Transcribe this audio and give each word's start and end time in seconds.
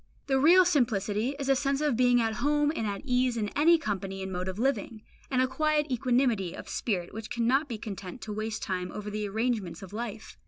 The 0.25 0.39
real 0.39 0.65
simplicity 0.65 1.35
is 1.37 1.47
a 1.47 1.55
sense 1.55 1.79
of 1.79 1.95
being 1.95 2.19
at 2.19 2.37
home 2.41 2.71
and 2.75 2.87
at 2.87 3.03
ease 3.05 3.37
in 3.37 3.49
any 3.49 3.77
company 3.77 4.23
and 4.23 4.31
mode 4.31 4.47
of 4.47 4.57
living, 4.57 5.03
and 5.29 5.43
a 5.43 5.47
quiet 5.47 5.91
equanimity 5.91 6.55
of 6.55 6.67
spirit 6.67 7.13
which 7.13 7.29
cannot 7.29 7.69
be 7.69 7.77
content 7.77 8.19
to 8.21 8.33
waste 8.33 8.63
time 8.63 8.91
over 8.91 9.11
the 9.11 9.27
arrangements 9.29 9.83
of 9.83 9.93
life. 9.93 10.39